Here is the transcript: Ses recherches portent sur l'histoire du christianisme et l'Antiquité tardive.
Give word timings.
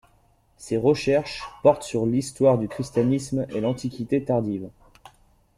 Ses 0.57 0.77
recherches 0.77 1.43
portent 1.61 1.83
sur 1.83 2.07
l'histoire 2.07 2.57
du 2.57 2.67
christianisme 2.67 3.45
et 3.53 3.61
l'Antiquité 3.61 4.23
tardive. 4.23 4.71